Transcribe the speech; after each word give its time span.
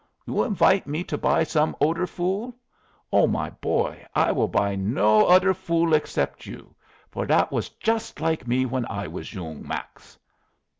You 0.25 0.41
invite 0.41 0.87
me 0.87 1.03
to 1.03 1.15
buy 1.15 1.43
some 1.43 1.75
oder 1.79 2.07
fool? 2.07 2.55
Oh, 3.13 3.27
my 3.27 3.51
boy, 3.51 4.03
I 4.15 4.31
will 4.31 4.47
buy 4.47 4.75
no 4.75 5.27
oder 5.27 5.53
fool 5.53 5.93
except 5.93 6.47
you, 6.47 6.73
for 7.11 7.27
that 7.27 7.51
was 7.51 7.69
just 7.69 8.19
like 8.19 8.47
me 8.47 8.65
when 8.65 8.87
I 8.87 9.05
was 9.07 9.31
yoong 9.31 9.61
Max!" 9.61 10.17